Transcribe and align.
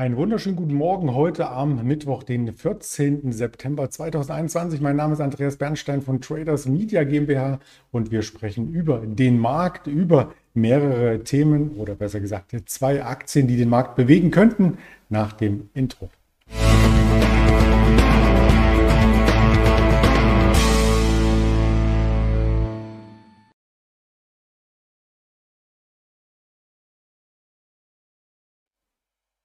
Einen 0.00 0.16
wunderschönen 0.16 0.56
guten 0.56 0.72
Morgen 0.72 1.14
heute 1.14 1.50
am 1.50 1.84
Mittwoch, 1.84 2.22
den 2.22 2.54
14. 2.54 3.32
September 3.32 3.90
2021. 3.90 4.80
Mein 4.80 4.96
Name 4.96 5.12
ist 5.12 5.20
Andreas 5.20 5.56
Bernstein 5.56 6.00
von 6.00 6.22
Traders 6.22 6.64
Media 6.64 7.04
GmbH 7.04 7.60
und 7.90 8.10
wir 8.10 8.22
sprechen 8.22 8.72
über 8.72 9.02
den 9.04 9.38
Markt, 9.38 9.88
über 9.88 10.32
mehrere 10.54 11.22
Themen 11.22 11.72
oder 11.76 11.96
besser 11.96 12.20
gesagt 12.20 12.54
zwei 12.64 13.04
Aktien, 13.04 13.46
die 13.46 13.58
den 13.58 13.68
Markt 13.68 13.94
bewegen 13.94 14.30
könnten 14.30 14.78
nach 15.10 15.34
dem 15.34 15.68
Intro. 15.74 16.08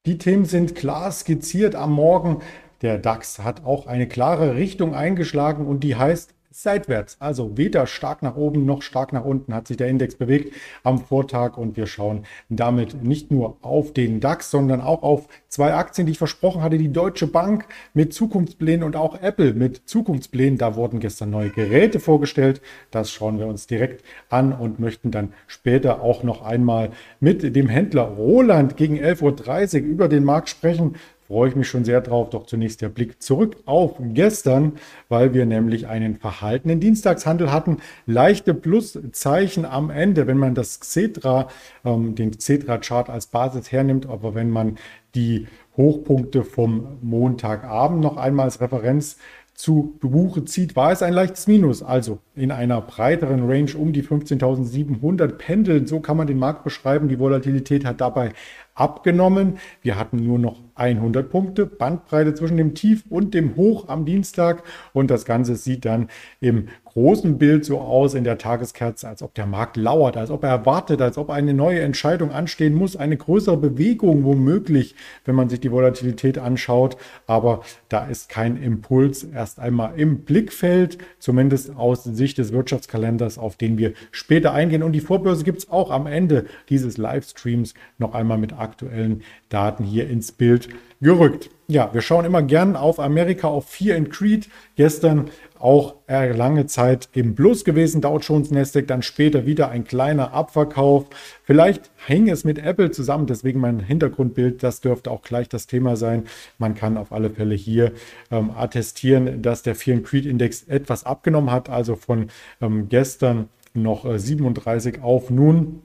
Die 0.05 0.19
Themen 0.19 0.45
sind 0.45 0.75
klar 0.75 1.11
skizziert 1.11 1.75
am 1.75 1.93
Morgen. 1.93 2.41
Der 2.83 2.99
DAX 2.99 3.39
hat 3.39 3.65
auch 3.65 3.87
eine 3.87 4.07
klare 4.07 4.55
Richtung 4.55 4.93
eingeschlagen 4.93 5.65
und 5.65 5.83
die 5.83 5.95
heißt 5.95 6.34
seitwärts. 6.61 7.17
Also 7.19 7.57
weder 7.57 7.85
stark 7.85 8.23
nach 8.23 8.35
oben 8.35 8.65
noch 8.65 8.81
stark 8.81 9.11
nach 9.13 9.25
unten 9.25 9.53
hat 9.53 9.67
sich 9.67 9.77
der 9.77 9.87
Index 9.87 10.15
bewegt 10.15 10.53
am 10.83 10.99
Vortag 10.99 11.57
und 11.57 11.75
wir 11.75 11.85
schauen 11.85 12.25
damit 12.49 13.03
nicht 13.03 13.29
nur 13.31 13.57
auf 13.61 13.93
den 13.93 14.19
DAX, 14.19 14.51
sondern 14.51 14.81
auch 14.81 15.03
auf 15.03 15.27
zwei 15.49 15.73
Aktien, 15.73 16.07
die 16.07 16.11
ich 16.11 16.17
versprochen 16.17 16.61
hatte, 16.61 16.77
die 16.77 16.91
Deutsche 16.91 17.27
Bank 17.27 17.65
mit 17.93 18.13
Zukunftsplänen 18.13 18.83
und 18.83 18.95
auch 18.95 19.21
Apple 19.21 19.53
mit 19.53 19.81
Zukunftsplänen. 19.85 20.57
Da 20.57 20.75
wurden 20.75 20.99
gestern 20.99 21.29
neue 21.29 21.49
Geräte 21.49 21.99
vorgestellt. 21.99 22.61
Das 22.89 23.11
schauen 23.11 23.37
wir 23.37 23.47
uns 23.47 23.67
direkt 23.67 24.03
an 24.29 24.53
und 24.53 24.79
möchten 24.79 25.11
dann 25.11 25.33
später 25.47 26.01
auch 26.01 26.23
noch 26.23 26.41
einmal 26.41 26.91
mit 27.19 27.55
dem 27.55 27.67
Händler 27.67 28.03
Roland 28.03 28.77
gegen 28.77 28.97
11.30 28.97 29.81
Uhr 29.81 29.87
über 29.87 30.07
den 30.07 30.23
Markt 30.23 30.49
sprechen 30.49 30.95
freue 31.27 31.49
ich 31.49 31.55
mich 31.55 31.67
schon 31.67 31.85
sehr 31.85 32.01
drauf. 32.01 32.29
Doch 32.29 32.45
zunächst 32.45 32.81
der 32.81 32.89
Blick 32.89 33.21
zurück 33.21 33.57
auf 33.65 33.95
gestern, 33.99 34.73
weil 35.09 35.33
wir 35.33 35.45
nämlich 35.45 35.87
einen 35.87 36.15
verhaltenen 36.15 36.79
Dienstagshandel 36.79 37.51
hatten. 37.51 37.77
Leichte 38.05 38.53
Pluszeichen 38.53 39.65
am 39.65 39.89
Ende, 39.89 40.27
wenn 40.27 40.37
man 40.37 40.55
das 40.55 40.79
Xetra, 40.79 41.47
ähm, 41.83 42.15
den 42.15 42.31
Xetra-Chart 42.31 43.09
als 43.09 43.27
Basis 43.27 43.71
hernimmt, 43.71 44.07
aber 44.07 44.35
wenn 44.35 44.49
man 44.49 44.77
die 45.15 45.47
Hochpunkte 45.77 46.43
vom 46.43 46.97
Montagabend 47.01 48.01
noch 48.01 48.17
einmal 48.17 48.45
als 48.45 48.61
Referenz 48.61 49.17
zu 49.55 49.97
Buche 50.01 50.43
zieht, 50.43 50.75
war 50.75 50.91
es 50.91 51.01
ein 51.01 51.13
leichtes 51.13 51.47
Minus. 51.47 51.81
Also 51.81 52.19
in 52.35 52.51
einer 52.51 52.81
breiteren 52.81 53.49
Range 53.49 53.71
um 53.77 53.93
die 53.93 54.03
15.700 54.03 55.27
pendeln. 55.37 55.87
So 55.87 56.01
kann 56.01 56.17
man 56.17 56.27
den 56.27 56.37
Markt 56.37 56.65
beschreiben. 56.65 57.07
Die 57.07 57.19
Volatilität 57.19 57.85
hat 57.85 58.01
dabei 58.01 58.33
abgenommen. 58.75 59.57
Wir 59.81 59.97
hatten 59.97 60.17
nur 60.17 60.37
noch 60.37 60.59
100 60.75 61.29
Punkte, 61.29 61.65
Bandbreite 61.65 62.33
zwischen 62.33 62.57
dem 62.57 62.75
Tief 62.75 63.05
und 63.09 63.33
dem 63.33 63.55
Hoch 63.55 63.87
am 63.87 64.05
Dienstag. 64.05 64.63
Und 64.93 65.09
das 65.09 65.25
Ganze 65.25 65.55
sieht 65.55 65.85
dann 65.85 66.09
im 66.41 66.67
großen 66.83 67.37
Bild 67.37 67.65
so 67.65 67.79
aus 67.79 68.13
in 68.13 68.23
der 68.23 68.37
Tageskerze, 68.37 69.07
als 69.07 69.21
ob 69.21 69.33
der 69.33 69.45
Markt 69.45 69.75
lauert, 69.75 70.15
als 70.15 70.31
ob 70.31 70.43
er 70.43 70.49
erwartet, 70.49 71.01
als 71.01 71.17
ob 71.17 71.29
eine 71.29 71.53
neue 71.53 71.81
Entscheidung 71.81 72.31
anstehen 72.31 72.73
muss, 72.73 72.95
eine 72.95 73.17
größere 73.17 73.57
Bewegung 73.57 74.23
womöglich, 74.23 74.95
wenn 75.25 75.35
man 75.35 75.49
sich 75.49 75.59
die 75.59 75.71
Volatilität 75.71 76.37
anschaut. 76.37 76.95
Aber 77.27 77.61
da 77.89 78.05
ist 78.05 78.29
kein 78.29 78.55
Impuls 78.55 79.23
erst 79.23 79.59
einmal 79.59 79.99
im 79.99 80.19
Blickfeld, 80.19 80.97
zumindest 81.19 81.75
aus 81.75 82.05
Sicht 82.05 82.37
des 82.37 82.53
Wirtschaftskalenders, 82.53 83.37
auf 83.37 83.57
den 83.57 83.77
wir 83.77 83.93
später 84.11 84.53
eingehen. 84.53 84.83
Und 84.83 84.93
die 84.93 85.01
Vorbörse 85.01 85.43
gibt 85.43 85.59
es 85.59 85.69
auch 85.69 85.91
am 85.91 86.07
Ende 86.07 86.45
dieses 86.69 86.97
Livestreams 86.97 87.73
noch 87.97 88.13
einmal 88.13 88.37
mit 88.37 88.53
aktuellen 88.65 89.21
Daten 89.49 89.83
hier 89.83 90.09
ins 90.09 90.31
Bild 90.31 90.69
gerückt. 91.01 91.51
Ja, 91.67 91.93
wir 91.93 92.01
schauen 92.01 92.25
immer 92.25 92.41
gern 92.41 92.75
auf 92.75 92.99
Amerika, 92.99 93.47
auf 93.47 93.67
Fear 93.69 93.97
and 93.97 94.11
Creed. 94.11 94.49
Gestern 94.75 95.29
auch 95.57 95.95
lange 96.07 96.67
Zeit 96.67 97.09
im 97.13 97.33
Plus 97.33 97.63
gewesen, 97.65 98.01
Dow 98.01 98.19
Jones, 98.19 98.51
Nasdaq, 98.51 98.87
dann 98.87 99.01
später 99.01 99.47
wieder 99.47 99.69
ein 99.69 99.83
kleiner 99.83 100.31
Abverkauf. 100.31 101.07
Vielleicht 101.43 101.89
hing 102.05 102.29
es 102.29 102.43
mit 102.43 102.59
Apple 102.59 102.91
zusammen, 102.91 103.25
deswegen 103.25 103.59
mein 103.59 103.79
Hintergrundbild, 103.79 104.61
das 104.61 104.81
dürfte 104.81 105.09
auch 105.09 105.23
gleich 105.23 105.49
das 105.49 105.65
Thema 105.65 105.95
sein. 105.95 106.25
Man 106.59 106.75
kann 106.75 106.97
auf 106.97 107.11
alle 107.11 107.31
Fälle 107.31 107.55
hier 107.55 107.93
ähm, 108.29 108.51
attestieren, 108.51 109.41
dass 109.41 109.63
der 109.63 109.73
Fear 109.73 109.97
and 109.97 110.05
Creed 110.05 110.27
Index 110.27 110.63
etwas 110.63 111.03
abgenommen 111.03 111.49
hat, 111.49 111.69
also 111.69 111.95
von 111.95 112.27
ähm, 112.61 112.89
gestern 112.89 113.49
noch 113.73 114.05
äh, 114.05 114.19
37 114.19 115.01
auf 115.01 115.29
nun 115.29 115.81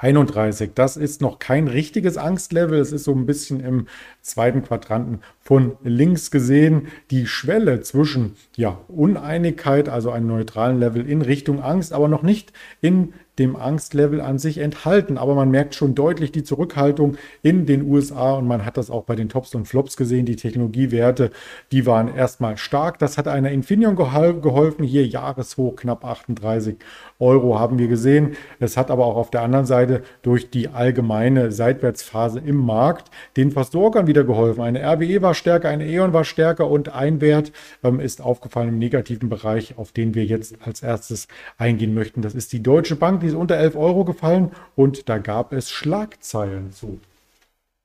31. 0.00 0.72
Das 0.74 0.96
ist 0.96 1.20
noch 1.20 1.38
kein 1.38 1.68
richtiges 1.68 2.16
Angstlevel. 2.16 2.78
Es 2.78 2.92
ist 2.92 3.04
so 3.04 3.12
ein 3.12 3.26
bisschen 3.26 3.60
im 3.60 3.86
zweiten 4.22 4.62
Quadranten 4.62 5.20
von 5.50 5.76
links 5.82 6.30
gesehen 6.30 6.86
die 7.10 7.26
Schwelle 7.26 7.80
zwischen 7.80 8.36
ja, 8.56 8.78
Uneinigkeit, 8.86 9.88
also 9.88 10.12
einem 10.12 10.28
neutralen 10.28 10.78
Level 10.78 11.04
in 11.04 11.22
Richtung 11.22 11.60
Angst, 11.60 11.92
aber 11.92 12.06
noch 12.06 12.22
nicht 12.22 12.52
in 12.80 13.14
dem 13.40 13.56
Angstlevel 13.56 14.20
an 14.20 14.38
sich 14.38 14.58
enthalten. 14.58 15.16
Aber 15.16 15.34
man 15.34 15.50
merkt 15.50 15.74
schon 15.74 15.94
deutlich 15.94 16.30
die 16.30 16.44
Zurückhaltung 16.44 17.16
in 17.42 17.64
den 17.64 17.82
USA 17.90 18.34
und 18.34 18.46
man 18.46 18.66
hat 18.66 18.76
das 18.76 18.90
auch 18.90 19.04
bei 19.04 19.16
den 19.16 19.30
Tops 19.30 19.54
und 19.54 19.66
Flops 19.66 19.96
gesehen. 19.96 20.26
Die 20.26 20.36
Technologiewerte, 20.36 21.30
die 21.72 21.86
waren 21.86 22.14
erstmal 22.14 22.58
stark. 22.58 22.98
Das 22.98 23.16
hat 23.16 23.26
einer 23.26 23.50
Infineon 23.50 23.96
geholfen. 23.96 24.84
Hier 24.84 25.06
Jahreshoch 25.06 25.74
knapp 25.74 26.04
38 26.04 26.76
Euro 27.18 27.58
haben 27.58 27.78
wir 27.78 27.88
gesehen. 27.88 28.36
Es 28.58 28.76
hat 28.76 28.90
aber 28.90 29.06
auch 29.06 29.16
auf 29.16 29.30
der 29.30 29.40
anderen 29.40 29.66
Seite 29.66 30.02
durch 30.20 30.50
die 30.50 30.68
allgemeine 30.68 31.50
Seitwärtsphase 31.50 32.40
im 32.40 32.56
Markt 32.56 33.10
den 33.38 33.52
Versorgern 33.52 34.06
wieder 34.06 34.24
geholfen. 34.24 34.60
Eine 34.60 34.82
RWE 34.82 35.22
war 35.22 35.34
stärker, 35.40 35.68
eine 35.68 35.86
E.ON 35.86 36.12
war 36.12 36.24
stärker 36.24 36.70
und 36.70 36.90
ein 36.94 37.20
Wert 37.20 37.50
ähm, 37.82 37.98
ist 37.98 38.20
aufgefallen 38.20 38.68
im 38.68 38.78
negativen 38.78 39.28
Bereich, 39.28 39.76
auf 39.76 39.90
den 39.90 40.14
wir 40.14 40.24
jetzt 40.24 40.54
als 40.64 40.82
erstes 40.82 41.26
eingehen 41.58 41.94
möchten. 41.94 42.22
Das 42.22 42.34
ist 42.34 42.52
die 42.52 42.62
Deutsche 42.62 42.94
Bank, 42.94 43.20
die 43.20 43.26
ist 43.26 43.34
unter 43.34 43.56
11 43.56 43.74
Euro 43.74 44.04
gefallen 44.04 44.52
und 44.76 45.08
da 45.08 45.18
gab 45.18 45.52
es 45.52 45.70
Schlagzeilen 45.70 46.70
zu. 46.72 47.00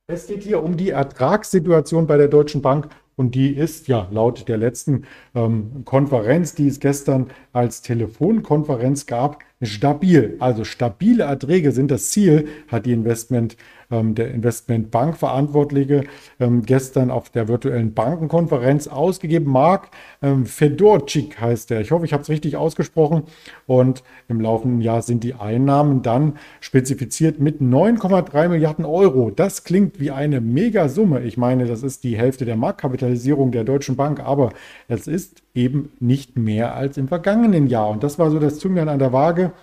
Es 0.07 0.27
geht 0.27 0.43
hier 0.43 0.61
um 0.61 0.77
die 0.77 0.91
Ertragssituation 0.91 2.05
bei 2.05 2.17
der 2.17 2.27
Deutschen 2.27 2.61
Bank 2.61 2.89
und 3.15 3.33
die 3.33 3.55
ist 3.55 3.87
ja 3.87 4.07
laut 4.11 4.47
der 4.47 4.57
letzten 4.57 5.05
ähm, 5.33 5.83
Konferenz, 5.85 6.53
die 6.53 6.67
es 6.67 6.79
gestern 6.79 7.31
als 7.53 7.81
Telefonkonferenz 7.81 9.05
gab, 9.05 9.39
stabil. 9.65 10.35
Also 10.39 10.63
stabile 10.63 11.23
Erträge 11.23 11.71
sind 11.71 11.91
das 11.91 12.09
Ziel, 12.09 12.47
hat 12.67 12.85
die 12.85 12.93
Investment 12.93 13.57
ähm, 13.91 14.15
der 14.15 14.31
Investmentbankverantwortliche 14.31 16.05
ähm, 16.39 16.63
gestern 16.63 17.11
auf 17.11 17.29
der 17.29 17.47
virtuellen 17.47 17.93
Bankenkonferenz 17.93 18.87
ausgegeben. 18.87 19.51
Mark 19.51 19.89
ähm, 20.21 20.45
Fedorczyk 20.45 21.39
heißt 21.39 21.71
er. 21.71 21.81
Ich 21.81 21.91
hoffe, 21.91 22.05
ich 22.05 22.13
habe 22.13 22.23
es 22.23 22.29
richtig 22.29 22.57
ausgesprochen. 22.57 23.23
Und 23.67 24.03
im 24.27 24.41
laufenden 24.41 24.81
Jahr 24.81 25.01
sind 25.01 25.23
die 25.23 25.35
Einnahmen 25.35 26.01
dann 26.01 26.37
spezifiziert 26.59 27.39
mit 27.39 27.61
9,3 27.61 28.49
Milliarden 28.49 28.85
Euro. 28.85 29.31
Das 29.31 29.63
klingt 29.63 29.99
wie 29.99 30.11
eine 30.11 30.41
Megasumme. 30.41 31.21
Ich 31.21 31.37
meine, 31.37 31.65
das 31.65 31.83
ist 31.83 32.03
die 32.03 32.17
Hälfte 32.17 32.45
der 32.45 32.55
Marktkapitalisierung 32.55 33.51
der 33.51 33.63
Deutschen 33.63 33.95
Bank, 33.95 34.19
aber 34.19 34.51
es 34.87 35.07
ist 35.07 35.43
eben 35.53 35.91
nicht 35.99 36.37
mehr 36.37 36.75
als 36.75 36.97
im 36.97 37.07
vergangenen 37.07 37.67
Jahr. 37.67 37.89
Und 37.89 38.03
das 38.03 38.19
war 38.19 38.29
so 38.29 38.39
das 38.39 38.59
Zünglein 38.59 38.89
an 38.89 38.99
der 38.99 39.13
Waage. 39.13 39.53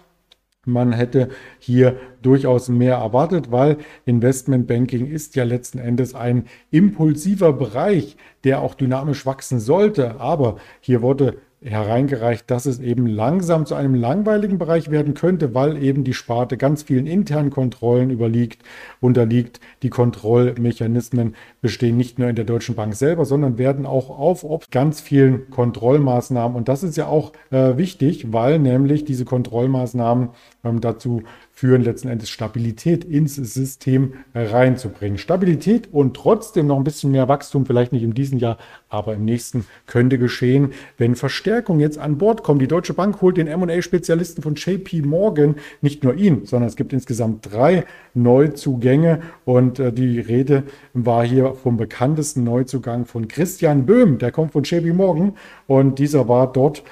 Man 0.65 0.93
hätte 0.93 1.28
hier 1.59 1.97
durchaus 2.23 2.69
mehr 2.69 2.95
erwartet, 2.95 3.50
weil 3.50 3.78
Investmentbanking 4.05 5.09
ist 5.09 5.34
ja 5.34 5.43
letzten 5.43 5.79
Endes 5.79 6.14
ein 6.14 6.44
impulsiver 6.70 7.53
Bereich, 7.53 8.17
der 8.44 8.61
auch 8.61 8.76
dynamisch 8.76 9.26
wachsen 9.26 9.59
sollte. 9.59 10.20
Aber 10.20 10.59
hier 10.81 11.03
wurde 11.03 11.38
hereingereicht, 11.64 12.50
dass 12.50 12.67
es 12.67 12.81
eben 12.81 13.06
langsam 13.06 13.67
zu 13.67 13.75
einem 13.75 13.94
langweiligen 13.94 14.59
Bereich 14.59 14.91
werden 14.91 15.14
könnte, 15.14 15.55
weil 15.55 15.82
eben 15.82 16.05
die 16.05 16.14
Sparte 16.14 16.56
ganz 16.56 16.82
vielen 16.82 17.06
internen 17.06 17.50
Kontrollen 17.50 18.11
überliegt, 18.11 18.62
unterliegt. 19.00 19.61
Die 19.82 19.91
Kontrollmechanismen 19.91 21.37
bestehen 21.61 21.97
nicht 21.97 22.19
nur 22.19 22.29
in 22.29 22.37
der 22.37 22.44
Deutschen 22.44 22.75
Bank 22.75 22.94
selber, 22.94 23.25
sondern 23.25 23.59
werden 23.59 23.87
auch 23.87 24.11
auf 24.11 24.44
ganz 24.70 25.00
vielen 25.00 25.50
Kontrollmaßnahmen. 25.50 26.56
Und 26.56 26.69
das 26.69 26.82
ist 26.82 26.97
ja 26.97 27.06
auch 27.06 27.32
äh, 27.50 27.76
wichtig, 27.76 28.32
weil 28.32 28.59
nämlich 28.59 29.05
diese 29.05 29.25
Kontrollmaßnahmen 29.25 30.31
ähm, 30.64 30.81
dazu 30.81 31.23
führen, 31.62 31.82
letzten 31.82 32.09
Endes 32.09 32.29
Stabilität 32.29 33.05
ins 33.05 33.37
System 33.37 34.14
reinzubringen. 34.35 35.17
Stabilität 35.17 35.88
und 35.93 36.17
trotzdem 36.17 36.67
noch 36.67 36.76
ein 36.76 36.82
bisschen 36.82 37.12
mehr 37.12 37.29
Wachstum, 37.29 37.67
vielleicht 37.67 37.93
nicht 37.93 38.03
in 38.03 38.14
diesem 38.14 38.38
Jahr, 38.38 38.59
aber 38.88 39.14
im 39.14 39.25
nächsten 39.25 39.64
könnte 39.87 40.19
geschehen, 40.19 40.73
wenn 40.99 41.14
Verstärkung 41.14 41.79
jetzt 41.79 41.99
an 41.99 42.19
Bord 42.19 42.43
kommt. 42.43 42.62
Die 42.62 42.67
Deutsche 42.67 42.94
Bank 42.94 43.23
holt 43.23 43.37
den 43.37 43.47
M&A-Spezialisten 43.47 44.43
von 44.43 44.56
JP 44.56 45.03
Morgan, 45.03 45.55
nicht 45.82 46.03
nur 46.03 46.17
ihn, 46.17 46.47
sondern 46.47 46.69
es 46.69 46.75
gibt 46.75 46.93
insgesamt 46.93 47.53
drei 47.53 47.85
Neuzugänge 48.12 49.20
und 49.44 49.79
äh, 49.79 49.93
die 49.93 50.19
Rede 50.19 50.64
war 50.94 51.25
hier 51.25 51.55
vom 51.55 51.76
bekanntesten 51.76 52.43
Neuzugang 52.43 53.06
von 53.06 53.29
Christian 53.29 53.87
Böhm, 53.87 54.19
der 54.19 54.32
kommt 54.32 54.50
von 54.50 54.64
JP 54.64 54.94
Morgan 54.94 55.35
und 55.69 56.00
dieser 56.00 56.26
war 56.26 56.53
dort 56.53 56.82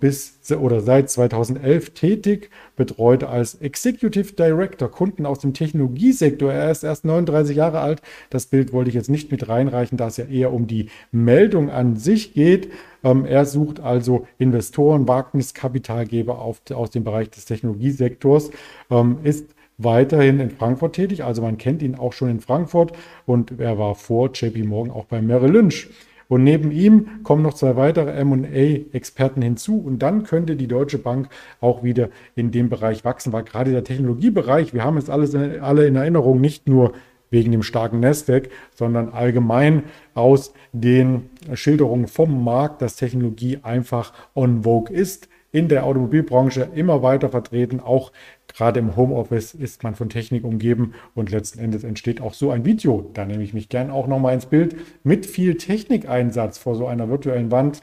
bis 0.00 0.40
oder 0.60 0.80
seit 0.80 1.08
2011 1.08 1.90
tätig, 1.90 2.50
betreut 2.74 3.22
als 3.22 3.54
Executive 3.54 4.32
Director 4.32 4.90
Kunden 4.90 5.24
aus 5.24 5.38
dem 5.38 5.54
Technologiesektor. 5.54 6.52
Er 6.52 6.70
ist 6.70 6.82
erst 6.82 7.04
39 7.04 7.56
Jahre 7.56 7.80
alt. 7.80 8.02
Das 8.30 8.46
Bild 8.46 8.72
wollte 8.72 8.88
ich 8.88 8.96
jetzt 8.96 9.10
nicht 9.10 9.30
mit 9.30 9.48
reinreichen, 9.48 9.96
da 9.96 10.08
es 10.08 10.16
ja 10.16 10.24
eher 10.24 10.52
um 10.52 10.66
die 10.66 10.86
Meldung 11.12 11.70
an 11.70 11.96
sich 11.96 12.34
geht. 12.34 12.72
Ähm, 13.04 13.24
er 13.24 13.46
sucht 13.46 13.78
also 13.78 14.26
Investoren, 14.38 15.06
Wagniskapitalgeber 15.06 16.40
aus 16.40 16.90
dem 16.90 17.04
Bereich 17.04 17.30
des 17.30 17.44
Technologiesektors, 17.44 18.50
ähm, 18.90 19.18
ist 19.22 19.54
weiterhin 19.78 20.40
in 20.40 20.50
Frankfurt 20.50 20.94
tätig. 20.94 21.24
Also 21.24 21.42
man 21.42 21.56
kennt 21.56 21.82
ihn 21.82 21.94
auch 21.94 22.12
schon 22.12 22.30
in 22.30 22.40
Frankfurt 22.40 22.92
und 23.26 23.60
er 23.60 23.78
war 23.78 23.94
vor 23.94 24.30
JP 24.32 24.64
Morgan 24.64 24.92
auch 24.92 25.04
bei 25.04 25.22
Merrill 25.22 25.52
Lynch. 25.52 25.88
Und 26.32 26.44
neben 26.44 26.70
ihm 26.70 27.22
kommen 27.24 27.42
noch 27.42 27.52
zwei 27.52 27.76
weitere 27.76 28.24
MA-Experten 28.24 29.42
hinzu. 29.42 29.78
Und 29.78 29.98
dann 29.98 30.22
könnte 30.22 30.56
die 30.56 30.66
Deutsche 30.66 30.96
Bank 30.96 31.28
auch 31.60 31.82
wieder 31.82 32.08
in 32.34 32.50
dem 32.50 32.70
Bereich 32.70 33.04
wachsen, 33.04 33.34
weil 33.34 33.42
gerade 33.42 33.70
der 33.70 33.84
Technologiebereich, 33.84 34.72
wir 34.72 34.82
haben 34.82 34.96
es 34.96 35.10
alles 35.10 35.34
alle 35.34 35.86
in 35.86 35.94
Erinnerung, 35.94 36.40
nicht 36.40 36.70
nur 36.70 36.94
wegen 37.28 37.52
dem 37.52 37.62
starken 37.62 38.00
Netzwerk, 38.00 38.48
sondern 38.74 39.10
allgemein 39.10 39.82
aus 40.14 40.54
den 40.72 41.28
Schilderungen 41.52 42.06
vom 42.06 42.42
Markt, 42.42 42.80
dass 42.80 42.96
Technologie 42.96 43.58
einfach 43.62 44.14
on 44.34 44.62
vogue 44.62 44.90
ist. 44.90 45.28
In 45.50 45.68
der 45.68 45.84
Automobilbranche 45.84 46.70
immer 46.74 47.02
weiter 47.02 47.28
vertreten, 47.28 47.78
auch 47.78 48.10
Gerade 48.54 48.80
im 48.80 48.96
Homeoffice 48.96 49.54
ist 49.54 49.82
man 49.82 49.94
von 49.94 50.08
Technik 50.08 50.44
umgeben 50.44 50.94
und 51.14 51.30
letzten 51.30 51.58
Endes 51.58 51.84
entsteht 51.84 52.20
auch 52.20 52.34
so 52.34 52.50
ein 52.50 52.64
Video. 52.64 53.10
Da 53.14 53.24
nehme 53.24 53.42
ich 53.42 53.54
mich 53.54 53.68
gern 53.68 53.90
auch 53.90 54.06
nochmal 54.06 54.34
ins 54.34 54.46
Bild 54.46 54.76
mit 55.02 55.26
viel 55.26 55.56
Technikeinsatz 55.56 56.58
vor 56.58 56.74
so 56.74 56.86
einer 56.86 57.08
virtuellen 57.08 57.50
Wand. 57.50 57.82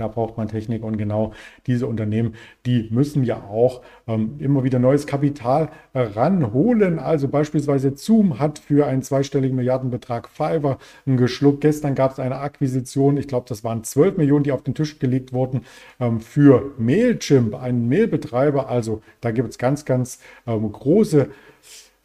Da 0.00 0.08
braucht 0.08 0.36
man 0.36 0.48
Technik 0.48 0.82
und 0.82 0.96
genau 0.98 1.32
diese 1.66 1.86
Unternehmen, 1.86 2.34
die 2.66 2.88
müssen 2.90 3.24
ja 3.24 3.36
auch 3.36 3.82
ähm, 4.06 4.36
immer 4.38 4.64
wieder 4.64 4.78
neues 4.78 5.06
Kapital 5.06 5.70
äh, 5.92 6.00
ranholen. 6.00 6.98
Also 6.98 7.28
beispielsweise 7.28 7.96
Zoom 7.96 8.38
hat 8.38 8.58
für 8.58 8.86
einen 8.86 9.02
zweistelligen 9.02 9.56
Milliardenbetrag 9.56 10.28
Fiverr 10.28 10.78
geschluckt. 11.06 11.60
Gestern 11.60 11.94
gab 11.94 12.12
es 12.12 12.18
eine 12.18 12.38
Akquisition, 12.38 13.16
ich 13.16 13.28
glaube, 13.28 13.46
das 13.48 13.64
waren 13.64 13.84
12 13.84 14.16
Millionen, 14.16 14.44
die 14.44 14.52
auf 14.52 14.62
den 14.62 14.74
Tisch 14.74 14.98
gelegt 14.98 15.32
wurden 15.32 15.62
ähm, 16.00 16.20
für 16.20 16.72
Mailchimp, 16.78 17.54
einen 17.54 17.88
Mailbetreiber. 17.88 18.68
Also 18.68 19.02
da 19.20 19.30
gibt 19.30 19.50
es 19.50 19.58
ganz, 19.58 19.84
ganz 19.84 20.18
ähm, 20.46 20.70
große 20.70 21.28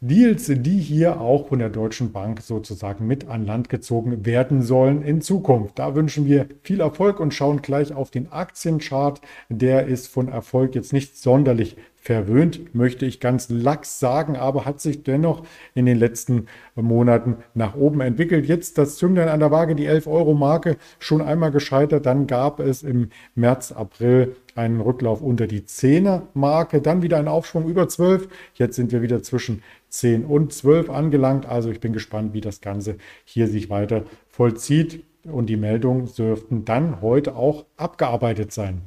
Deals, 0.00 0.52
die 0.54 0.78
hier 0.78 1.22
auch 1.22 1.48
von 1.48 1.58
der 1.58 1.70
Deutschen 1.70 2.12
Bank 2.12 2.42
sozusagen 2.42 3.06
mit 3.06 3.28
an 3.28 3.46
Land 3.46 3.70
gezogen 3.70 4.26
werden 4.26 4.60
sollen 4.60 5.00
in 5.00 5.22
Zukunft. 5.22 5.78
Da 5.78 5.94
wünschen 5.94 6.26
wir 6.26 6.48
viel 6.62 6.80
Erfolg 6.80 7.18
und 7.18 7.32
schauen 7.32 7.62
gleich 7.62 7.94
auf 7.94 8.10
den 8.10 8.30
Aktienchart. 8.30 9.22
Der 9.48 9.86
ist 9.86 10.08
von 10.08 10.28
Erfolg 10.28 10.74
jetzt 10.74 10.92
nicht 10.92 11.16
sonderlich 11.16 11.78
verwöhnt, 11.96 12.74
möchte 12.74 13.06
ich 13.06 13.20
ganz 13.20 13.48
lax 13.48 13.98
sagen, 13.98 14.36
aber 14.36 14.66
hat 14.66 14.82
sich 14.82 15.02
dennoch 15.02 15.44
in 15.74 15.86
den 15.86 15.98
letzten 15.98 16.46
Monaten 16.74 17.38
nach 17.54 17.74
oben 17.74 18.02
entwickelt. 18.02 18.46
Jetzt 18.46 18.76
das 18.76 18.96
Zünglein 18.96 19.28
an 19.28 19.40
der 19.40 19.50
Waage, 19.50 19.74
die 19.74 19.88
11-Euro-Marke, 19.88 20.76
schon 20.98 21.22
einmal 21.22 21.52
gescheitert. 21.52 22.04
Dann 22.04 22.26
gab 22.26 22.60
es 22.60 22.82
im 22.82 23.08
März, 23.34 23.72
April 23.72 24.36
einen 24.56 24.80
Rücklauf 24.80 25.22
unter 25.22 25.46
die 25.46 25.62
10er-Marke, 25.62 26.80
dann 26.80 27.02
wieder 27.02 27.18
ein 27.18 27.28
Aufschwung 27.28 27.68
über 27.68 27.88
12. 27.88 28.28
Jetzt 28.54 28.76
sind 28.76 28.92
wir 28.92 29.02
wieder 29.02 29.22
zwischen 29.22 29.62
10 29.88 30.24
und 30.24 30.52
12 30.52 30.90
angelangt. 30.90 31.46
Also 31.46 31.70
ich 31.70 31.80
bin 31.80 31.92
gespannt, 31.92 32.34
wie 32.34 32.40
das 32.40 32.60
Ganze 32.60 32.96
hier 33.24 33.48
sich 33.48 33.70
weiter 33.70 34.04
vollzieht. 34.28 35.04
Und 35.24 35.46
die 35.46 35.56
Meldungen 35.56 36.06
dürften 36.14 36.64
dann 36.64 37.00
heute 37.00 37.36
auch 37.36 37.66
abgearbeitet 37.76 38.52
sein. 38.52 38.82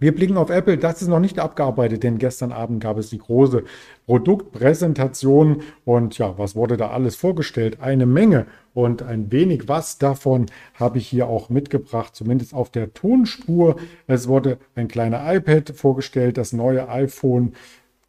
Wir 0.00 0.12
blicken 0.12 0.36
auf 0.36 0.50
Apple, 0.50 0.76
das 0.76 1.02
ist 1.02 1.08
noch 1.08 1.20
nicht 1.20 1.38
abgearbeitet, 1.38 2.02
denn 2.02 2.18
gestern 2.18 2.50
Abend 2.50 2.82
gab 2.82 2.98
es 2.98 3.10
die 3.10 3.18
große 3.18 3.62
Produktpräsentation 4.06 5.62
und 5.84 6.18
ja, 6.18 6.36
was 6.36 6.56
wurde 6.56 6.76
da 6.76 6.90
alles 6.90 7.14
vorgestellt? 7.14 7.80
Eine 7.80 8.04
Menge 8.04 8.46
und 8.74 9.04
ein 9.04 9.30
wenig 9.30 9.68
was 9.68 9.98
davon 9.98 10.46
habe 10.74 10.98
ich 10.98 11.06
hier 11.06 11.28
auch 11.28 11.48
mitgebracht, 11.48 12.16
zumindest 12.16 12.54
auf 12.54 12.70
der 12.70 12.92
Tonspur. 12.92 13.76
Es 14.08 14.26
wurde 14.26 14.58
ein 14.74 14.88
kleiner 14.88 15.32
iPad 15.32 15.70
vorgestellt, 15.76 16.38
das 16.38 16.52
neue 16.52 16.88
iPhone 16.88 17.52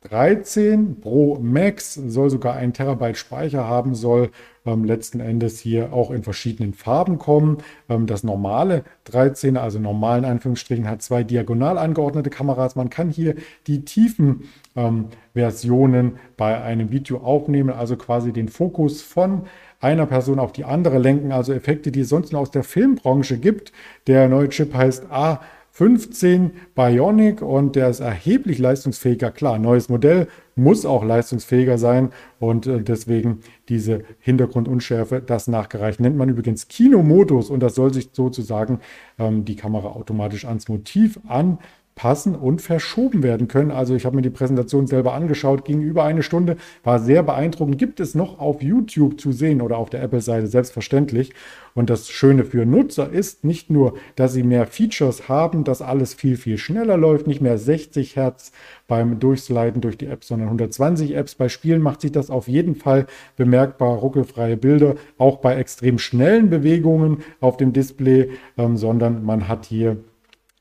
13 0.10 1.02
Pro 1.02 1.40
Max 1.42 1.96
soll 1.96 2.30
sogar 2.30 2.56
ein 2.56 2.74
Terabyte 2.74 3.18
Speicher 3.18 3.68
haben, 3.68 3.96
soll 3.96 4.30
ähm, 4.66 4.84
letzten 4.84 5.20
Endes 5.20 5.60
hier 5.60 5.94
auch 5.94 6.12
in 6.12 6.24
verschiedenen 6.24 6.74
Farben 6.74 7.18
kommen. 7.18 7.58
Ähm, 7.90 8.06
das 8.06 8.24
normale 8.24 8.84
13er, 9.10 9.58
also 9.58 9.80
normalen 9.80 10.26
Anführungsstrichen, 10.26 10.88
hat 10.88 11.02
zwei 11.02 11.24
diagonal 11.24 11.78
angeordnete 11.78 12.30
Kameras. 12.30 12.76
Man 12.76 12.90
kann 12.90 13.10
hier 13.10 13.36
die 13.68 13.84
tiefen 13.84 14.44
ähm, 14.76 15.08
Versionen 15.34 16.18
bei 16.38 16.62
einem 16.62 16.92
Video 16.92 17.18
aufnehmen, 17.18 17.72
also 17.72 17.96
quasi 17.96 18.32
den 18.32 18.50
Fokus 18.50 19.02
von 19.02 19.44
einer 19.80 20.06
Person 20.06 20.40
auf 20.40 20.52
die 20.52 20.66
andere 20.66 21.00
lenken, 21.00 21.32
also 21.32 21.52
Effekte, 21.52 21.92
die 21.92 22.02
es 22.02 22.10
sonst 22.10 22.32
nur 22.32 22.42
aus 22.42 22.52
der 22.52 22.64
Filmbranche 22.64 23.38
gibt. 23.38 23.72
Der 24.08 24.30
neue 24.30 24.50
Chip 24.50 24.74
heißt 24.74 25.12
A 25.12 25.42
15 25.76 26.52
Bionic 26.74 27.42
und 27.42 27.76
der 27.76 27.90
ist 27.90 28.00
erheblich 28.00 28.60
leistungsfähiger. 28.60 29.30
Klar, 29.32 29.60
neues 29.60 29.90
Modell 29.90 30.30
muss 30.56 30.86
auch 30.86 31.04
leistungsfähiger 31.04 31.78
sein 31.78 32.12
und 32.40 32.66
äh, 32.66 32.82
deswegen 32.82 33.42
diese 33.68 34.04
Hintergrundunschärfe, 34.20 35.22
das 35.22 35.48
nachgereicht. 35.48 36.00
Nennt 36.00 36.16
man 36.16 36.30
übrigens 36.30 36.70
Kinomodus 36.70 37.50
und 37.50 37.60
das 37.60 37.76
soll 37.76 37.94
sich 37.94 38.12
sozusagen 38.14 38.80
ähm, 39.20 39.44
die 39.44 39.58
Kamera 39.58 39.90
automatisch 39.90 40.46
ans 40.46 40.70
Motiv 40.70 41.20
an 41.28 41.60
passen 41.96 42.36
und 42.36 42.62
verschoben 42.62 43.24
werden 43.24 43.48
können. 43.48 43.72
Also 43.72 43.96
ich 43.96 44.06
habe 44.06 44.18
mir 44.18 44.22
die 44.22 44.30
Präsentation 44.30 44.86
selber 44.86 45.14
angeschaut, 45.14 45.64
ging 45.64 45.82
über 45.82 46.04
eine 46.04 46.24
Stunde, 46.24 46.58
war 46.84 47.00
sehr 47.00 47.24
beeindruckend. 47.24 47.78
Gibt 47.78 48.02
es 48.02 48.16
noch 48.16 48.40
auf 48.40 48.62
YouTube 48.62 49.20
zu 49.20 49.32
sehen 49.32 49.62
oder 49.62 49.78
auf 49.78 49.90
der 49.90 50.04
Apple-Seite 50.04 50.48
selbstverständlich. 50.48 51.34
Und 51.74 51.90
das 51.90 52.10
Schöne 52.10 52.44
für 52.44 52.66
Nutzer 52.66 53.10
ist 53.10 53.46
nicht 53.46 53.70
nur, 53.70 53.96
dass 54.16 54.34
sie 54.34 54.44
mehr 54.44 54.68
Features 54.68 55.30
haben, 55.30 55.64
dass 55.64 55.82
alles 55.82 56.14
viel, 56.14 56.36
viel 56.36 56.58
schneller 56.58 56.98
läuft, 56.98 57.28
nicht 57.28 57.42
mehr 57.42 57.58
60 57.58 58.18
Hertz 58.18 58.52
beim 58.88 59.20
Durchsliden 59.20 59.82
durch 59.82 59.98
die 59.98 60.08
Apps, 60.08 60.28
sondern 60.28 60.50
120 60.50 61.16
Apps. 61.16 61.36
Bei 61.36 61.48
Spielen 61.48 61.82
macht 61.82 62.02
sich 62.02 62.12
das 62.12 62.30
auf 62.30 62.50
jeden 62.50 62.76
Fall 62.76 63.08
bemerkbar, 63.38 63.98
ruckelfreie 63.98 64.58
Bilder, 64.58 64.96
auch 65.18 65.38
bei 65.38 65.56
extrem 65.56 65.98
schnellen 65.98 66.50
Bewegungen 66.50 67.24
auf 67.40 67.56
dem 67.56 67.72
Display, 67.72 68.32
ähm, 68.58 68.76
sondern 68.76 69.24
man 69.24 69.48
hat 69.48 69.66
hier 69.66 69.98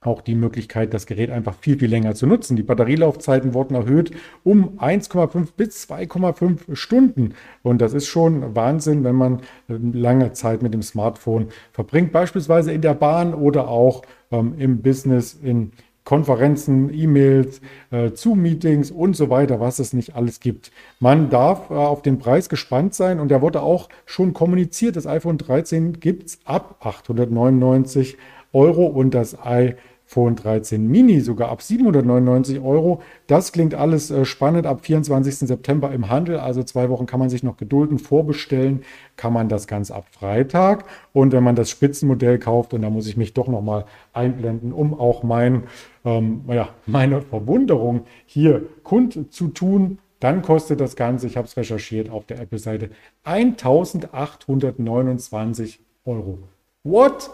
auch 0.07 0.21
die 0.21 0.35
Möglichkeit, 0.35 0.95
das 0.95 1.07
Gerät 1.07 1.31
einfach 1.31 1.55
viel, 1.55 1.79
viel 1.79 1.91
länger 1.91 2.15
zu 2.15 2.27
nutzen. 2.27 2.57
Die 2.57 2.63
Batterielaufzeiten 2.63 3.55
wurden 3.55 3.75
erhöht 3.75 4.11
um 4.43 4.79
1,5 4.79 5.49
bis 5.57 5.89
2,5 5.89 6.75
Stunden. 6.75 7.35
Und 7.63 7.81
das 7.81 7.95
ist 7.95 8.07
schon 8.07 8.55
Wahnsinn, 8.55 9.05
wenn 9.05 9.17
man 9.17 9.41
äh, 9.69 9.75
lange 9.93 10.33
Zeit 10.33 10.63
mit 10.63 10.75
dem 10.75 10.83
Smartphone 10.83 11.49
verbringt, 11.73 12.13
beispielsweise 12.13 12.73
in 12.73 12.83
der 12.83 12.95
Bahn 12.95 13.35
oder 13.35 13.69
auch 13.69 14.03
ähm, 14.31 14.55
im 14.59 14.83
Business, 14.83 15.35
in 15.43 15.73
Konferenzen, 16.05 16.93
E-Mails, 16.93 17.63
äh, 17.91 18.11
Zoom-Meetings 18.15 18.91
und 18.91 19.17
so 19.17 19.31
weiter, 19.31 19.59
was 19.59 19.79
es 19.79 19.95
nicht 19.95 20.15
alles 20.15 20.41
gibt. 20.41 20.71
Man 21.01 21.31
darf 21.31 21.71
äh, 21.71 21.75
auf 21.75 22.03
den 22.03 22.19
Preis 22.19 22.51
gespannt 22.51 22.95
sein 22.95 23.21
und 23.21 23.29
der 23.29 23.41
wurde 23.41 23.63
auch 23.63 23.89
schon 24.05 24.35
kommuniziert. 24.35 24.97
Das 24.97 25.07
iPhone 25.07 25.39
13 25.39 26.01
gibt 26.01 26.27
es 26.27 26.39
ab 26.45 26.77
899 26.81 28.19
Euro 28.53 28.85
und 28.85 29.15
das 29.15 29.39
iPhone 29.45 29.79
iPhone 30.15 30.37
13 30.37 30.87
Mini 30.87 31.21
sogar 31.21 31.49
ab 31.49 31.61
799 31.61 32.61
Euro. 32.61 33.03
Das 33.27 33.51
klingt 33.51 33.75
alles 33.75 34.13
äh, 34.13 34.25
spannend. 34.25 34.65
Ab 34.67 34.85
24. 34.85 35.39
September 35.39 35.91
im 35.93 36.09
Handel, 36.09 36.39
also 36.39 36.63
zwei 36.63 36.89
Wochen 36.89 37.07
kann 37.07 37.19
man 37.19 37.31
sich 37.31 37.43
noch 37.43 37.57
gedulden. 37.57 37.99
Vorbestellen 37.99 38.85
kann 39.17 39.33
man 39.33 39.49
das 39.49 39.67
ganz 39.67 39.91
ab 39.91 40.07
Freitag. 40.13 40.85
Und 41.13 41.33
wenn 41.33 41.43
man 41.43 41.57
das 41.57 41.69
Spitzenmodell 41.71 42.39
kauft, 42.39 42.75
und 42.75 42.83
da 42.83 42.91
muss 42.91 43.09
ich 43.09 43.17
mich 43.17 43.35
doch 43.35 43.49
nochmal 43.49 43.87
einblenden, 44.13 44.73
um 44.73 44.95
auch 44.95 45.25
mein, 45.25 45.65
ähm, 46.05 46.43
ja, 46.47 46.69
meine 46.87 47.21
Verwunderung 47.21 48.03
hier 48.25 48.63
kund 48.85 49.33
zu 49.33 49.49
tun, 49.49 49.99
dann 50.21 50.43
kostet 50.43 50.81
das 50.81 50.95
Ganze, 50.95 51.27
ich 51.27 51.37
habe 51.37 51.49
es 51.49 51.57
recherchiert 51.57 52.09
auf 52.09 52.25
der 52.25 52.41
Apple-Seite, 52.41 52.91
1829 53.25 55.81
Euro. 56.05 56.39
What? 56.85 57.31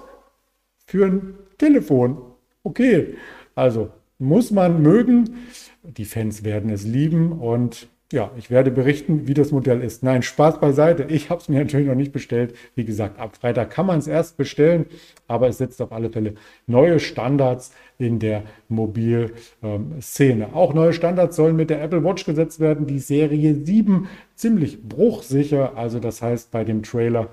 Für 0.86 1.04
ein 1.06 1.34
Telefon 1.58 2.29
okay. 2.62 3.14
Also 3.54 3.90
muss 4.18 4.50
man 4.50 4.82
mögen. 4.82 5.36
Die 5.82 6.04
Fans 6.04 6.44
werden 6.44 6.70
es 6.70 6.84
lieben 6.84 7.32
und 7.32 7.88
ja, 8.12 8.32
ich 8.36 8.50
werde 8.50 8.72
berichten, 8.72 9.28
wie 9.28 9.34
das 9.34 9.52
Modell 9.52 9.80
ist. 9.82 10.02
Nein, 10.02 10.22
Spaß 10.22 10.58
beiseite. 10.58 11.04
Ich 11.04 11.30
habe 11.30 11.40
es 11.40 11.48
mir 11.48 11.60
natürlich 11.60 11.86
noch 11.86 11.94
nicht 11.94 12.10
bestellt. 12.12 12.56
Wie 12.74 12.84
gesagt, 12.84 13.20
ab 13.20 13.36
Freitag 13.36 13.70
kann 13.70 13.86
man 13.86 14.00
es 14.00 14.08
erst 14.08 14.36
bestellen, 14.36 14.86
aber 15.28 15.46
es 15.46 15.58
setzt 15.58 15.80
auf 15.80 15.92
alle 15.92 16.10
Fälle 16.10 16.34
neue 16.66 16.98
Standards 16.98 17.72
in 17.98 18.18
der 18.18 18.42
Mobilszene. 18.68 20.44
Ähm, 20.44 20.54
Auch 20.54 20.74
neue 20.74 20.92
Standards 20.92 21.36
sollen 21.36 21.54
mit 21.54 21.70
der 21.70 21.82
Apple 21.82 22.02
Watch 22.02 22.24
gesetzt 22.24 22.58
werden. 22.58 22.86
Die 22.86 22.98
Serie 22.98 23.54
7 23.54 24.08
ziemlich 24.34 24.82
bruchsicher. 24.82 25.76
Also 25.76 26.00
das 26.00 26.20
heißt, 26.20 26.50
bei 26.50 26.64
dem 26.64 26.82
Trailer 26.82 27.28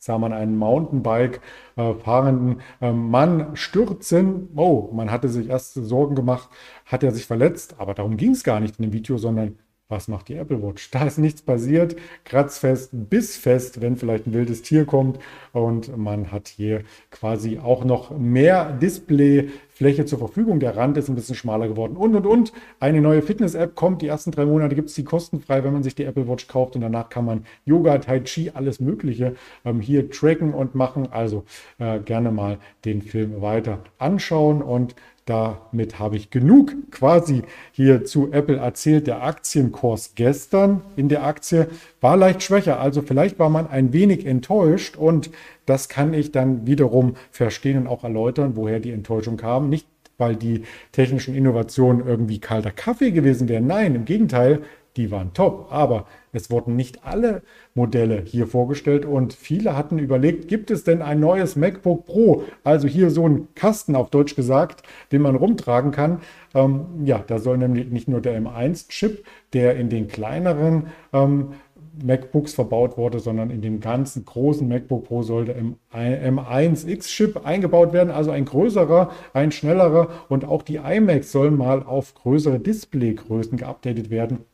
sah 0.00 0.18
man 0.18 0.32
einen 0.32 0.56
Mountainbike 0.56 1.40
äh, 1.76 1.94
fahrenden 1.94 2.62
äh, 2.80 2.90
Mann 2.90 3.54
stürzen. 3.54 4.48
Oh, 4.56 4.90
man 4.92 5.10
hatte 5.10 5.28
sich 5.28 5.48
erst 5.48 5.74
Sorgen 5.74 6.16
gemacht, 6.16 6.48
hat 6.86 7.04
er 7.04 7.12
sich 7.12 7.26
verletzt, 7.26 7.76
aber 7.78 7.94
darum 7.94 8.16
ging 8.16 8.32
es 8.32 8.42
gar 8.42 8.60
nicht 8.60 8.78
in 8.78 8.84
dem 8.84 8.92
Video, 8.92 9.18
sondern 9.18 9.58
was 9.90 10.08
macht 10.08 10.28
die 10.28 10.36
Apple 10.36 10.62
Watch? 10.62 10.90
Da 10.90 11.04
ist 11.04 11.18
nichts 11.18 11.42
passiert, 11.42 11.96
kratzfest, 12.24 12.90
bissfest, 12.92 13.80
wenn 13.80 13.96
vielleicht 13.96 14.26
ein 14.26 14.32
wildes 14.32 14.62
Tier 14.62 14.84
kommt 14.84 15.18
und 15.52 15.96
man 15.96 16.32
hat 16.32 16.48
hier 16.48 16.82
quasi 17.10 17.58
auch 17.58 17.84
noch 17.84 18.16
mehr 18.16 18.72
Displayfläche 18.72 20.04
zur 20.04 20.18
Verfügung. 20.18 20.60
Der 20.60 20.76
Rand 20.76 20.96
ist 20.96 21.08
ein 21.08 21.14
bisschen 21.14 21.34
schmaler 21.34 21.68
geworden 21.68 21.96
und 21.96 22.14
und 22.14 22.26
und. 22.26 22.52
Eine 22.78 23.00
neue 23.00 23.22
Fitness-App 23.22 23.74
kommt. 23.74 24.02
Die 24.02 24.06
ersten 24.06 24.30
drei 24.30 24.44
Monate 24.44 24.74
gibt 24.74 24.88
es 24.88 24.94
die 24.94 25.04
kostenfrei, 25.04 25.64
wenn 25.64 25.72
man 25.72 25.82
sich 25.82 25.94
die 25.94 26.04
Apple 26.04 26.28
Watch 26.28 26.46
kauft 26.46 26.76
und 26.76 26.82
danach 26.82 27.08
kann 27.08 27.24
man 27.24 27.44
Yoga, 27.64 27.98
Tai 27.98 28.20
Chi, 28.20 28.50
alles 28.54 28.80
Mögliche 28.80 29.34
ähm, 29.64 29.80
hier 29.80 30.10
tracken 30.10 30.54
und 30.54 30.74
machen. 30.74 31.10
Also 31.10 31.44
äh, 31.78 31.98
gerne 31.98 32.30
mal 32.30 32.58
den 32.84 33.02
Film 33.02 33.42
weiter 33.42 33.80
anschauen 33.98 34.62
und 34.62 34.94
damit 35.26 35.98
habe 35.98 36.16
ich 36.16 36.30
genug 36.30 36.74
quasi 36.90 37.42
hier 37.72 38.04
zu 38.04 38.32
Apple 38.32 38.56
erzählt. 38.56 39.06
Der 39.06 39.22
Aktienkurs 39.22 40.14
gestern 40.14 40.82
in 40.96 41.08
der 41.08 41.24
Aktie 41.24 41.68
war 42.00 42.16
leicht 42.16 42.42
schwächer. 42.42 42.80
Also 42.80 43.02
vielleicht 43.02 43.38
war 43.38 43.50
man 43.50 43.68
ein 43.68 43.92
wenig 43.92 44.26
enttäuscht 44.26 44.96
und 44.96 45.30
das 45.66 45.88
kann 45.88 46.14
ich 46.14 46.32
dann 46.32 46.66
wiederum 46.66 47.14
verstehen 47.30 47.78
und 47.78 47.86
auch 47.86 48.02
erläutern, 48.02 48.56
woher 48.56 48.80
die 48.80 48.90
Enttäuschung 48.90 49.36
kam. 49.36 49.68
Nicht 49.68 49.86
weil 50.20 50.36
die 50.36 50.64
technischen 50.92 51.34
Innovationen 51.34 52.06
irgendwie 52.06 52.38
kalter 52.38 52.70
Kaffee 52.70 53.10
gewesen 53.10 53.48
wären. 53.48 53.66
Nein, 53.66 53.94
im 53.94 54.04
Gegenteil, 54.04 54.60
die 54.96 55.10
waren 55.10 55.32
top. 55.34 55.68
Aber 55.70 56.06
es 56.32 56.50
wurden 56.50 56.76
nicht 56.76 57.04
alle 57.04 57.42
Modelle 57.74 58.22
hier 58.24 58.46
vorgestellt 58.46 59.04
und 59.04 59.32
viele 59.32 59.76
hatten 59.76 59.98
überlegt, 59.98 60.48
gibt 60.48 60.70
es 60.70 60.84
denn 60.84 61.02
ein 61.02 61.20
neues 61.20 61.56
MacBook 61.56 62.06
Pro? 62.06 62.44
Also 62.64 62.88
hier 62.88 63.10
so 63.10 63.26
ein 63.26 63.48
Kasten 63.54 63.96
auf 63.96 64.10
Deutsch 64.10 64.36
gesagt, 64.36 64.82
den 65.12 65.22
man 65.22 65.36
rumtragen 65.36 65.90
kann. 65.90 66.20
Ähm, 66.54 66.86
ja, 67.04 67.22
da 67.26 67.38
soll 67.38 67.58
nämlich 67.58 67.90
nicht 67.90 68.08
nur 68.08 68.20
der 68.20 68.40
M1-Chip, 68.40 69.24
der 69.52 69.76
in 69.76 69.88
den 69.88 70.08
kleineren 70.08 70.88
ähm, 71.12 71.54
MacBooks 72.02 72.54
verbaut 72.54 72.96
wurde, 72.96 73.18
sondern 73.20 73.50
in 73.50 73.62
dem 73.62 73.80
ganzen 73.80 74.24
großen 74.24 74.66
MacBook 74.66 75.04
Pro 75.04 75.22
sollte 75.22 75.54
M1X-Chip 75.92 77.44
eingebaut 77.44 77.92
werden, 77.92 78.10
also 78.10 78.30
ein 78.30 78.44
größerer, 78.44 79.10
ein 79.32 79.52
schnellerer 79.52 80.08
und 80.28 80.44
auch 80.44 80.62
die 80.62 80.76
iMacs 80.76 81.32
sollen 81.32 81.56
mal 81.56 81.82
auf 81.82 82.14
größere 82.14 82.60
Displaygrößen 82.60 83.58
geupdatet 83.58 84.10
werden. 84.10 84.44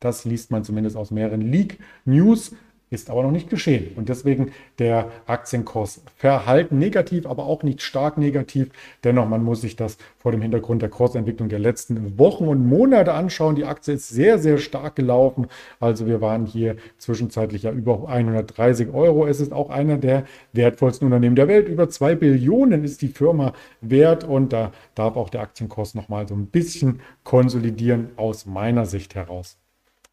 Das 0.00 0.24
liest 0.24 0.50
man 0.50 0.64
zumindest 0.64 0.96
aus 0.96 1.10
mehreren 1.10 1.40
Leak-News, 1.40 2.52
ist 2.90 3.10
aber 3.10 3.22
noch 3.22 3.30
nicht 3.30 3.50
geschehen. 3.50 3.92
Und 3.96 4.08
deswegen 4.08 4.52
der 4.78 5.10
Aktienkurs 5.26 6.02
verhalten 6.16 6.78
negativ, 6.78 7.26
aber 7.26 7.44
auch 7.44 7.62
nicht 7.62 7.82
stark 7.82 8.16
negativ. 8.16 8.70
Dennoch, 9.04 9.28
man 9.28 9.44
muss 9.44 9.60
sich 9.60 9.76
das 9.76 9.98
vor 10.16 10.32
dem 10.32 10.40
Hintergrund 10.40 10.80
der 10.80 10.88
Kursentwicklung 10.88 11.48
der 11.48 11.58
letzten 11.58 12.18
Wochen 12.18 12.48
und 12.48 12.66
Monate 12.66 13.12
anschauen. 13.12 13.56
Die 13.56 13.64
Aktie 13.64 13.94
ist 13.94 14.08
sehr, 14.08 14.38
sehr 14.38 14.58
stark 14.58 14.96
gelaufen. 14.96 15.48
Also 15.80 16.06
wir 16.06 16.20
waren 16.20 16.46
hier 16.46 16.76
zwischenzeitlich 16.96 17.64
ja 17.64 17.72
über 17.72 18.08
130 18.08 18.88
Euro. 18.94 19.26
Es 19.26 19.40
ist 19.40 19.52
auch 19.52 19.68
einer 19.68 19.98
der 19.98 20.24
wertvollsten 20.52 21.06
Unternehmen 21.06 21.36
der 21.36 21.48
Welt. 21.48 21.68
Über 21.68 21.88
zwei 21.90 22.14
Billionen 22.14 22.84
ist 22.84 23.02
die 23.02 23.08
Firma 23.08 23.52
wert 23.80 24.24
und 24.24 24.52
da 24.52 24.72
darf 24.94 25.16
auch 25.16 25.28
der 25.28 25.42
Aktienkurs 25.42 25.94
nochmal 25.94 26.26
so 26.26 26.34
ein 26.34 26.46
bisschen 26.46 27.00
konsolidieren 27.24 28.10
aus 28.16 28.46
meiner 28.46 28.86
Sicht 28.86 29.14
heraus. 29.14 29.58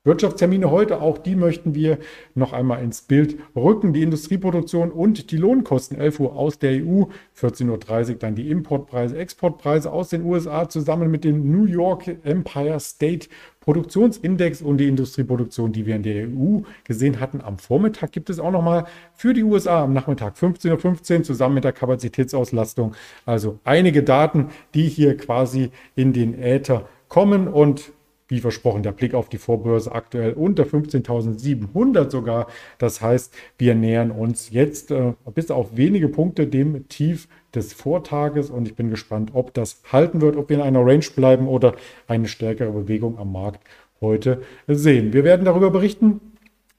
Wirtschaftstermine 0.06 0.72
heute, 0.72 1.02
auch 1.02 1.18
die 1.18 1.36
möchten 1.36 1.76
wir 1.76 1.98
noch 2.36 2.54
einmal 2.54 2.84
ins 2.84 3.02
Bild 3.02 3.38
rücken. 3.56 3.92
Die 3.92 4.04
Industrieproduktion 4.04 4.92
und 4.92 5.32
die 5.32 5.38
Lohnkosten 5.38 5.98
11 5.98 6.20
Uhr 6.20 6.36
aus 6.36 6.60
der 6.60 6.74
EU, 6.74 7.06
14.30 7.38 8.10
Uhr 8.12 8.16
dann 8.16 8.36
die 8.36 8.50
Importpreise, 8.50 9.18
Exportpreise 9.18 9.92
aus 9.92 10.10
den 10.10 10.24
USA 10.24 10.70
zusammen 10.70 11.10
mit 11.10 11.24
dem 11.24 11.52
New 11.52 11.66
York 11.66 12.08
Empire 12.24 12.80
State 12.80 13.28
Produktionsindex 13.66 14.62
und 14.62 14.78
die 14.78 14.88
Industrieproduktion, 14.88 15.74
die 15.74 15.88
wir 15.88 15.96
in 15.96 16.04
der 16.04 16.28
EU 16.28 16.62
gesehen 16.84 17.20
hatten. 17.20 17.42
Am 17.42 17.58
Vormittag 17.58 18.12
gibt 18.12 18.30
es 18.30 18.40
auch 18.40 18.52
nochmal 18.52 18.86
für 19.16 19.34
die 19.34 19.44
USA 19.44 19.84
am 19.84 19.94
Nachmittag 19.94 20.36
15.15 20.36 21.18
Uhr 21.18 21.24
zusammen 21.24 21.56
mit 21.56 21.64
der 21.64 21.74
Kapazitätsauslastung. 21.74 22.94
Also 23.26 23.60
einige 23.64 24.04
Daten, 24.04 24.50
die 24.76 24.88
hier 24.88 25.18
quasi 25.18 25.72
in 25.96 26.14
den 26.14 26.40
Äther 26.40 26.88
kommen 27.10 27.48
und 27.48 27.92
wie 28.28 28.40
versprochen, 28.40 28.84
der 28.84 28.92
Blick 28.92 29.14
auf 29.14 29.30
die 29.30 29.38
Vorbörse 29.38 29.92
aktuell 29.92 30.34
unter 30.34 30.64
15.700 30.64 32.10
sogar. 32.10 32.48
Das 32.78 33.02
heißt, 33.02 33.34
wir 33.58 33.76
nähern 33.76 34.12
uns 34.12 34.50
jetzt 34.52 34.92
äh, 34.92 35.14
bis 35.34 35.52
auf 35.52 35.78
wenige 35.78 36.10
Punkte 36.10 36.48
dem 36.48 36.88
Tief 36.90 37.28
des 37.54 37.74
Vortages 37.74 38.50
und 38.50 38.68
ich 38.68 38.76
bin 38.76 38.90
gespannt, 38.90 39.32
ob 39.34 39.54
das 39.54 39.82
halten 39.92 40.22
wird, 40.22 40.36
ob 40.36 40.50
wir 40.50 40.58
in 40.58 40.64
einer 40.64 40.86
Range 40.86 41.06
bleiben 41.16 41.48
oder 41.48 41.76
eine 42.08 42.28
stärkere 42.28 42.72
Bewegung 42.72 43.18
am 43.18 43.32
Markt 43.32 43.62
heute 44.02 44.42
sehen. 44.68 45.14
Wir 45.14 45.24
werden 45.24 45.46
darüber 45.46 45.72
berichten 45.72 46.20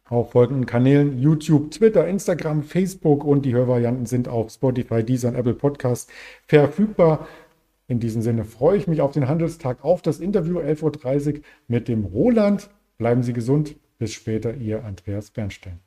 auf 0.08 0.32
folgenden 0.32 0.66
Kanälen 0.66 1.18
YouTube, 1.20 1.70
Twitter, 1.72 2.06
Instagram, 2.06 2.62
Facebook 2.62 3.24
und 3.24 3.44
die 3.44 3.54
Hörvarianten 3.54 4.06
sind 4.06 4.28
auf 4.28 4.50
Spotify, 4.50 5.02
Deezer 5.02 5.28
und 5.28 5.34
Apple 5.34 5.54
Podcast 5.54 6.10
verfügbar. 6.46 7.26
In 7.88 8.00
diesem 8.00 8.20
Sinne 8.22 8.44
freue 8.44 8.78
ich 8.78 8.88
mich 8.88 9.00
auf 9.00 9.12
den 9.12 9.28
Handelstag, 9.28 9.84
auf 9.84 10.02
das 10.02 10.18
Interview 10.18 10.58
11.30 10.58 11.34
Uhr 11.34 11.40
mit 11.68 11.88
dem 11.88 12.04
Roland. 12.04 12.68
Bleiben 12.98 13.22
Sie 13.22 13.32
gesund. 13.32 13.76
Bis 13.98 14.12
später, 14.12 14.54
Ihr 14.54 14.84
Andreas 14.84 15.30
Bernstein. 15.30 15.80